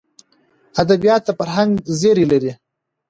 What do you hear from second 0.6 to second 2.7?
ادبیات د فرهنګ زېری لري.